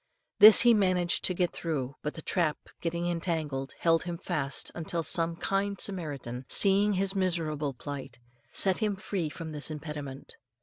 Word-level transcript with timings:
This 0.39 0.61
he 0.61 0.73
managed 0.73 1.23
to 1.25 1.35
get 1.35 1.51
through, 1.53 1.95
but 2.01 2.15
the 2.15 2.23
trap 2.23 2.57
getting 2.81 3.05
entangled, 3.07 3.75
held 3.77 4.01
him 4.01 4.17
fast 4.17 4.71
until 4.73 5.03
some 5.03 5.35
kind 5.35 5.79
Samaritan, 5.79 6.45
seeing 6.49 6.93
his 6.93 7.15
miserable 7.15 7.75
plight, 7.75 8.17
set 8.51 8.79
him 8.79 8.95
free 8.95 9.29
from 9.29 9.51
this 9.51 9.69
impediment. 9.69 10.37